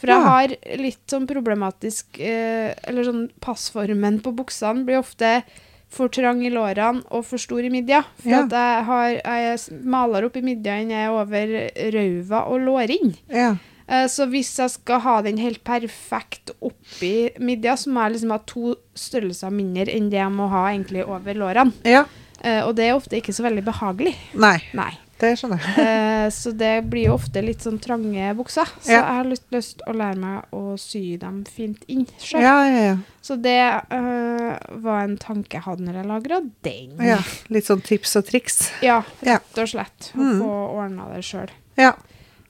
[0.00, 5.42] For jeg har litt sånn problematisk eh, Eller sånn passformen på buksene blir ofte
[5.90, 8.04] for trang i lårene og for stor i midja.
[8.22, 8.44] For Ja.
[8.44, 11.54] at jeg har jeg maler opp i midja enn jeg er over
[11.96, 13.16] rauva og lårinn.
[13.28, 13.56] Ja.
[13.88, 18.30] Eh, Så hvis jeg skal ha den helt perfekt oppi midja, så må jeg liksom
[18.30, 21.72] ha to størrelser mindre enn det jeg må ha egentlig over lårene.
[21.84, 22.04] ja.
[22.42, 24.14] Eh, og det er ofte ikke så veldig behagelig.
[24.34, 24.92] Nei, Nei.
[25.20, 25.84] Det skjønner jeg.
[25.84, 28.66] Eh, så det blir jo ofte litt sånn trange bukser.
[28.80, 29.00] Så Ja.
[29.02, 32.42] jeg har lyst, lyst å lære meg å sy dem fint inn sjøl.
[32.42, 32.96] Ja, ja, ja.
[33.22, 36.96] Så det eh, var en tanke jeg hadde når jeg lagra den.
[37.06, 37.18] ja.
[37.48, 38.70] Litt sånn tips og triks.
[38.82, 39.38] Ja, Ja.
[39.38, 40.12] rett og slett.
[40.14, 40.40] Å Mm.
[40.40, 41.48] få ordna det sjøl.
[41.76, 41.92] Ja.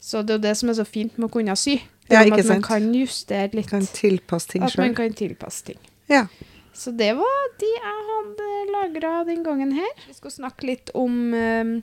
[0.01, 1.77] Så det er jo det som er så fint med å kunne sy.
[2.09, 3.69] Det Ja, er ikke at man kan justere litt.
[3.69, 5.77] Kan tilpasse ting At man kan tilpasse ting.
[6.09, 6.27] Ja.
[6.75, 9.91] Så det var de jeg hadde lagra den gangen her.
[10.09, 11.83] Vi skal snakke litt om um,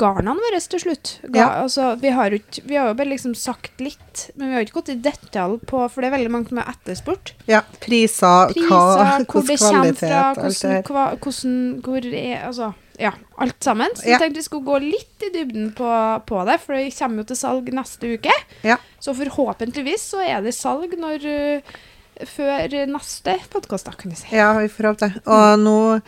[0.00, 1.20] garnene våre til slutt.
[1.30, 1.48] Ga, Ja.
[1.62, 4.80] altså, vi, har jo vi har jo bare liksom sagt litt, men vi har ikke
[4.80, 7.32] gått i detalj på For det er veldig mange som har etterspurt.
[7.48, 7.62] ja.
[7.80, 11.18] Priser, Priser, hva, hvor det kommer kvalitet, fra, hvordan, her.
[11.18, 13.88] hvordan Hvor er Altså, ja, alt sammen.
[13.96, 14.18] Så Ja.
[14.18, 15.88] jeg tenkte vi skulle gå litt i dybden på,
[16.26, 18.32] på det, for det kommer jo til salg neste uke.
[18.62, 18.76] Ja.
[19.00, 21.60] Så forhåpentligvis så er det salg når uh,
[22.26, 24.26] før neste podkast, kan vi si.
[24.36, 25.22] Ja, vi får håpe det.
[25.26, 26.00] Og nå eh,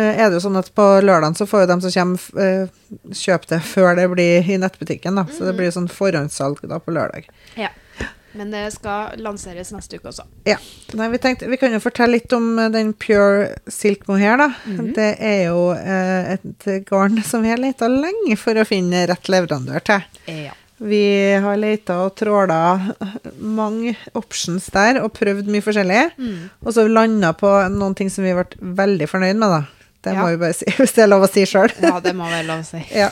[0.00, 3.50] er det jo sånn at på lørdagen så får jo dem som kommer, eh, kjøpe
[3.50, 5.26] det før det blir i nettbutikken, da.
[5.28, 7.28] Så det blir sånn forhåndssalg da på lørdag.
[7.60, 7.72] Ja.
[8.32, 10.24] Men det skal lanseres neste uke også.
[10.48, 10.56] Ja.
[10.96, 14.48] Nei, vi tenkte Vi kan jo fortelle litt om eh, den Pure Silk Mohair, da.
[14.64, 14.94] Mhm.
[14.96, 19.32] Det er jo eh, et garn som vi har leita lenge for å finne rett
[19.32, 20.08] leverandør til.
[20.32, 20.56] Ja.
[20.82, 21.04] Vi
[21.38, 22.56] har leita og tråla
[23.38, 26.00] mange options der og prøvd mye forskjellig.
[26.18, 26.40] Mm.
[26.64, 29.81] Og så landa på noen ting som vi ble veldig fornøyd med, da.
[30.02, 31.70] Det må vi bare si, hvis det er lov å si sjøl.
[31.82, 32.82] ja, det må være lov å si.
[33.02, 33.10] Ja.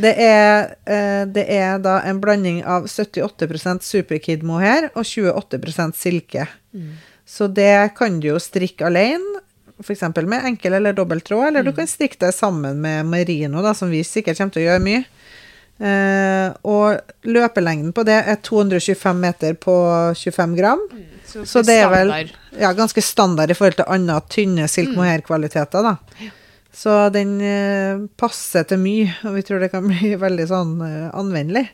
[0.00, 6.48] Det er, eh, det er da en blanding av 78 superkid mohair og 28% silke.
[6.72, 6.96] Mm.
[7.28, 9.44] Så det kan du jo strikke alene,
[9.80, 10.02] f.eks.
[10.18, 13.92] med enkel eller dobbelt tråd, eller du kan strikke det sammen med merino, da, som
[13.92, 15.04] vi sikkert kommer til å gjøre mye.
[15.80, 19.72] Uh, og løpelengden på det er 225 meter på
[20.12, 20.82] 25 gram.
[21.24, 22.39] Så det er vel standard.
[22.58, 26.30] Ja, ganske standard i forhold til andre tynne silk mohair-kvaliteter, da.
[26.72, 31.10] Så den eh, passer til mye, og vi tror det kan bli veldig sånn eh,
[31.18, 31.66] anvendelig.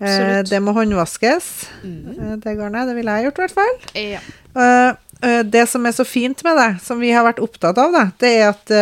[0.00, 1.50] Eh, det må håndvaskes,
[1.84, 2.02] mm.
[2.14, 2.88] eh, det garnet.
[2.88, 3.78] Det ville jeg gjort, i hvert fall.
[4.00, 4.20] Ja.
[4.56, 4.90] Eh,
[5.28, 8.06] eh, det som er så fint med det, som vi har vært opptatt av, da,
[8.22, 8.76] det er at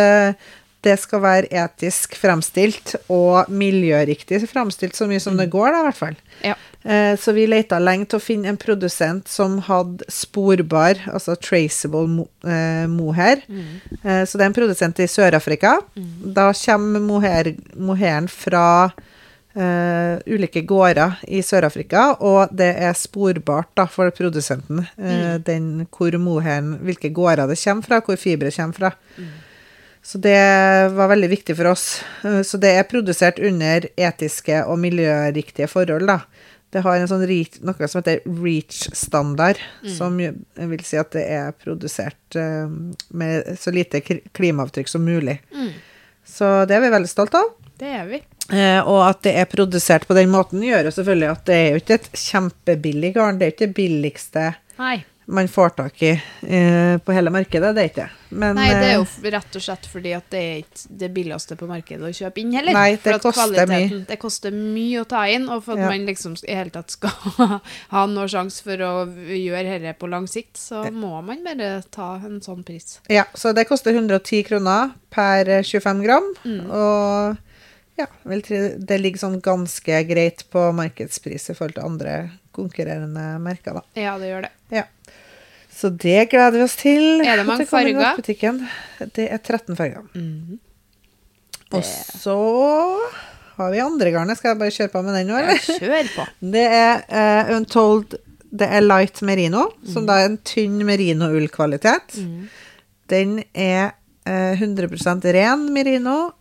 [0.83, 5.87] det skal være etisk fremstilt og miljøriktig fremstilt så mye som det går, da, i
[5.87, 6.17] hvert fall.
[6.43, 6.57] Ja.
[6.83, 12.07] Eh, Så vi leita lenge til å finne en produsent som hadde sporbar, altså traceable
[12.11, 13.41] mo eh, mohair.
[13.47, 13.63] Mm.
[14.03, 15.77] Eh, Så det er en produsent i Sør-Afrika.
[16.35, 18.91] Da kommer mohair, mohairen fra
[19.55, 26.11] eh, ulike gårder i Sør-Afrika, og det er sporbart da, for produsenten eh, den, hvor
[26.19, 28.93] mohairen, hvilke gårder det kommer fra, hvor fiberet kommer fra.
[30.03, 30.35] Så det
[30.91, 32.01] var veldig viktig for oss.
[32.43, 36.17] Så det er produsert under etiske og miljøriktige forhold, da.
[36.73, 39.59] Det har en sånn reach, noe som heter REACH-standard,
[39.93, 42.65] som vil si at det er produsert eh,
[43.13, 45.37] med så lite klimaavtrykk som mulig.
[45.53, 45.69] Mm.
[46.25, 47.51] Så det er vi veldig stolt av.
[47.77, 48.21] Det er vi.
[48.51, 51.69] Eh, og at det er produsert på den måten, gjør jo selvfølgelig at det er
[51.69, 53.39] jo ikke et kjempebillig garn.
[53.39, 54.97] Det er jo ikke det billigste Nei.
[55.25, 56.09] Man får tak i
[56.41, 58.09] eh, på hele markedet, det er ikke det.
[58.33, 61.09] Men, Nei, det er jo eh, rett og slett fordi at det er ikke det
[61.13, 62.75] billigste på markedet å kjøpe inn heller.
[62.75, 64.01] Nei, For det at koster mye.
[64.09, 65.91] Det koster mye å ta inn, og for at Ja.
[65.93, 67.13] man liksom i hele tatt skal
[67.93, 72.15] ha noe sjanse for å gjøre dette på lang sikt, så må man bare ta
[72.19, 72.99] en sånn pris.
[73.11, 76.29] Ja, så det koster 110 kroner per eh, 25 gram.
[76.43, 76.61] Mm.
[76.67, 77.37] Og
[77.95, 82.15] ja, det ligger sånn ganske greit på markedspris i forhold til andre
[82.53, 83.83] konkurrerende merker, da.
[83.97, 84.51] Ja, det gjør det.
[84.73, 84.83] Ja.
[85.73, 87.21] Så det gleder vi oss til.
[87.25, 88.17] Er det mange farger?
[89.17, 90.03] Det er 13 farger.
[90.15, 90.59] Mhm.
[91.73, 92.35] Og så
[93.57, 94.37] har vi andre garnet.
[94.37, 95.79] Skal jeg bare kjøre på med den nå, Ja, eller?
[95.81, 96.25] kjør på.
[96.55, 98.15] Det er uh, Untold
[98.53, 102.19] Det er light merino, som da er en tynn merino-ullkvalitet.
[102.21, 102.43] Mm.
[103.09, 103.95] Den er
[104.29, 106.31] uh, 100% ren merino,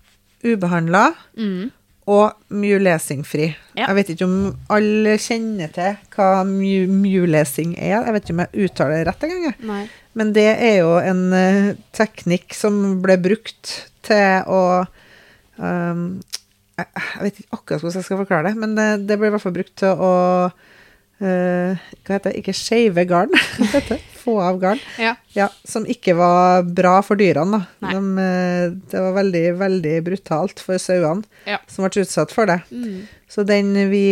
[0.44, 1.70] ubehandla Mm.
[2.10, 3.52] Og mulesingfri.
[3.78, 3.86] Ja.
[3.86, 4.38] Jeg vet ikke om
[4.74, 8.00] alle kjenner til hva mu mulesing er.
[8.00, 9.86] Jeg vet ikke om jeg uttaler det rett engang.
[10.18, 14.62] Men det er jo en uh, teknikk som ble brukt til å
[15.62, 16.20] um,
[16.80, 19.34] jeg, jeg vet ikke akkurat hvordan jeg skal forklare det, men det, det ble i
[19.34, 20.14] hvert fall brukt til å
[20.50, 22.38] uh, Hva heter det?
[22.40, 23.30] Ikke shave garn.
[23.62, 24.00] Heter det?
[24.22, 24.78] Få av garn.
[25.02, 25.16] Ja.
[25.34, 27.64] Ja, som ikke var bra for dyrene.
[27.80, 27.90] da.
[27.90, 31.58] De, eh, det var veldig, veldig brutalt for sauene Ja.
[31.66, 32.60] som ble utsatt for det.
[32.70, 33.08] Mm.
[33.28, 34.04] Så den vi,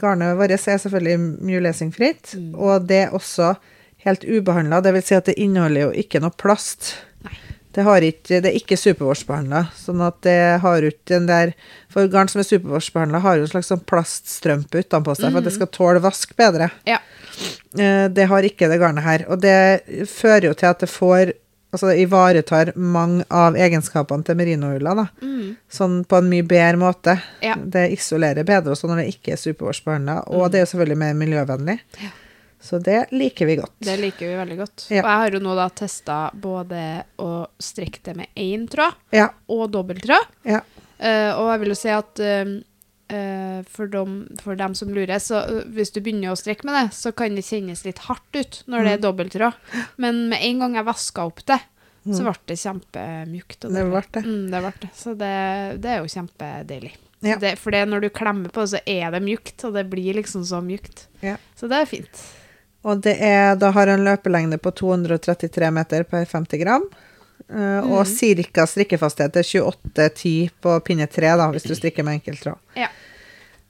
[0.00, 2.54] garnet vårt er selvfølgelig mulesingfritt, Mm.
[2.58, 3.56] og det er også
[4.04, 4.82] helt ubehandla.
[4.82, 6.94] Det vil si at det inneholder jo ikke noe plast.
[7.24, 7.36] Nei.
[7.72, 11.52] Det, har ikke, det er ikke superwash-behandla, sånn at det har ikke den der
[11.92, 15.46] For garn som er superwash-behandla, har jo en slags sånn plaststrømpe utenpå seg for at
[15.46, 16.70] det skal tåle vask bedre.
[16.88, 16.98] Ja.
[17.78, 19.24] Eh, Det har ikke det garnet her.
[19.30, 21.32] Og det fører jo til at det får
[21.70, 25.04] Altså det ivaretar mange av egenskapene til merinoulla, da.
[25.22, 25.52] Mm.
[25.70, 27.14] Sånn på en mye bedre måte.
[27.46, 27.54] Ja.
[27.54, 30.16] Det isolerer bedre også når det ikke er supervårsbehandla.
[30.34, 31.76] Og og det er jo selvfølgelig mer miljøvennlig.
[31.78, 32.02] Mm.
[32.02, 32.10] Ja.
[32.60, 33.72] Så det liker vi godt.
[33.80, 34.86] Det liker vi veldig godt.
[34.92, 35.00] Ja.
[35.02, 36.80] Og jeg har jo nå da testa både
[37.24, 40.26] å strekke det med én tråd Ja, og dobbelttråd.
[40.44, 40.60] ja.
[41.00, 42.48] Uh, og jeg vil jo si at uh,
[43.08, 45.38] uh, for, dem, for dem som lurer, så
[45.72, 48.78] hvis du begynner å strekke med det, så kan det kjennes litt hardt ut når
[48.82, 48.84] Mm.
[48.84, 49.54] det er dobbelttråd.
[49.96, 51.56] Men med en gang jeg vaska opp det,
[52.04, 53.64] så ble det kjempemjukt.
[53.64, 53.72] Mm.
[53.78, 54.22] Det ble det.
[54.26, 54.90] Mm, det ble det.
[54.96, 55.32] Så det,
[55.80, 56.92] det er jo kjempedeilig.
[57.24, 57.36] Ja.
[57.40, 60.44] Det, for når du klemmer på det, så er det mjukt, og det blir liksom
[60.44, 61.06] så mjukt.
[61.24, 61.38] Ja.
[61.56, 62.22] Så det er fint.
[62.88, 66.86] Og det er, da har en løpelengde på 233 meter per 50 gram.
[67.50, 68.66] eh, og ca.
[68.66, 72.58] strikkefasthet er 28-10 på pinne 3, da, hvis du strikker med enkelttråd.
[72.78, 72.88] Ja.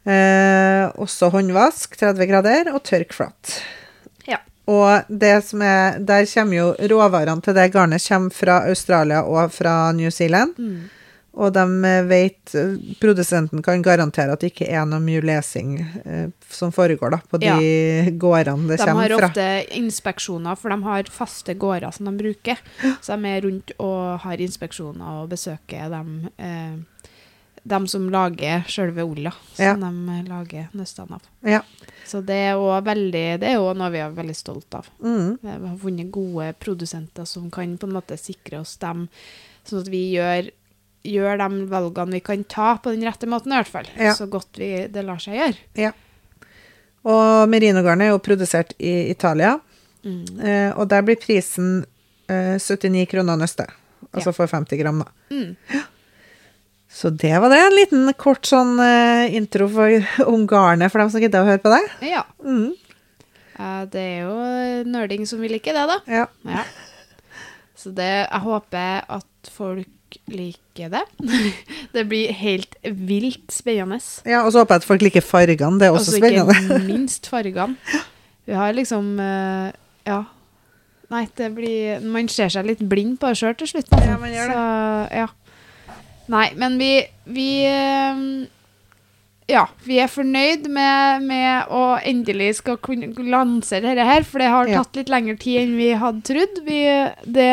[0.00, 3.58] Uh, også håndvask, 30 grader, og tørk flatt.
[4.24, 4.38] Ja.
[4.70, 9.52] Og det som er, der kommer jo råvarene til det garnet kommer fra Australia og
[9.52, 10.56] fra New Zealand.
[10.56, 10.88] Mm.
[11.32, 15.76] Og de eh, vet, eh, produsenten kan garantere at det ikke er noe mye lesing
[16.04, 19.28] eh, som foregår da, på de gårdene det De har kommer fra.
[19.30, 19.46] ofte
[19.78, 22.58] inspeksjoner, for de har faste gårder som de bruker.
[23.00, 26.78] Så de er rundt og har inspeksjoner og besøker dem, eh,
[27.62, 29.04] dem som lager selve
[29.54, 29.74] som Ja.
[29.76, 31.22] de lager nøstene av.
[31.46, 31.60] Ja.
[32.08, 32.52] Så det er
[33.52, 34.88] er jo noe vi er veldig stolt av.
[34.98, 35.38] Mm.
[35.42, 39.08] Vi har funnet gode produsenter som kan på en måte sikre oss dem,
[39.64, 40.50] sånn at vi gjør,
[41.06, 43.88] gjør de valgene vi kan ta på den rette måten, i hvert fall.
[43.96, 44.12] Ja.
[44.18, 45.56] Så godt vi, det lar seg gjøre.
[45.80, 45.92] Ja.
[47.08, 49.58] Og merinogarnet er jo produsert i Italia,
[50.00, 50.24] Mm.
[50.40, 51.82] eh, og der blir prisen
[52.26, 53.68] eh, 79 kroner nøstet.
[54.16, 55.10] Altså for 50 gram, da.
[55.28, 55.82] Mm.
[56.88, 57.58] Så det var det.
[57.66, 59.92] En liten kort sånn eh, intro for,
[60.32, 61.82] om garnet for dem som gidder å høre på det.
[62.08, 62.22] Ja.
[62.40, 62.72] Mm.
[63.60, 65.98] Eh, det er jo nerding som vil ikke det, da.
[66.08, 66.24] Ja.
[66.48, 66.64] Ja.
[67.76, 69.86] Så det, jeg håper at folk
[70.30, 71.02] liker det.
[71.94, 74.00] det blir helt vilt spennende.
[74.26, 75.78] ja, og så håper jeg at folk liker fargene.
[75.80, 76.56] Det er også Altså spennende.
[76.62, 77.76] ikke minst fargene.
[78.46, 79.72] Vi har liksom eh,
[80.08, 80.22] Ja.
[81.10, 83.88] Nei, det blir Man ser seg litt blind på det sjøl til slutt.
[83.98, 84.56] Ja, man gjør det.
[84.56, 85.26] Så, ja.
[86.30, 86.90] Nei, men vi
[87.26, 88.20] Vi eh,
[89.50, 94.48] Ja, vi er fornøyd med, med å endelig skal kunne lansere dette her, for det
[94.52, 96.60] har tatt litt lengre tid enn vi hadde trodd.
[96.66, 96.78] Vi,
[97.26, 97.48] det,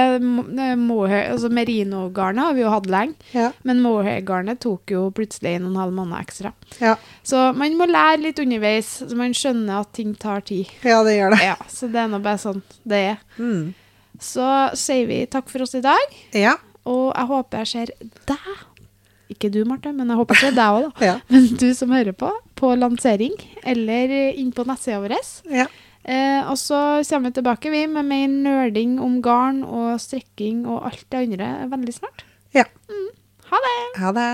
[0.53, 3.49] det mohair, altså Merino-garnet har vi jo hatt lenge, Ja.
[3.67, 6.53] men mohair-garnet tok jo plutselig en og en halv måned ekstra.
[6.83, 6.95] Ja.
[7.25, 10.67] Så man må lære litt underveis, så man skjønner at ting tar tid.
[10.83, 11.41] ja, det gjør det.
[11.43, 13.17] Ja, Så det er nå bare sånn det er.
[13.41, 13.73] Mm.
[14.21, 14.45] Så
[14.77, 16.55] sier vi takk for oss i dag, Ja.
[16.85, 17.91] og jeg håper jeg ser
[18.25, 18.65] deg.
[19.33, 21.05] Ikke du, Marte, men jeg håper det er deg òg, da.
[21.09, 21.15] Ja.
[21.33, 23.35] Men du som hører på, på lansering
[23.67, 25.17] eller inn på nettsida vår.
[25.51, 25.67] ja.
[26.07, 30.85] Eh, og så kommer vi tilbake vi med mer nerding om garn og strekking og
[30.87, 32.23] alt det andre veldig snart.
[32.55, 32.63] Ja.
[33.49, 33.75] Ha det!
[33.99, 34.29] Ha det.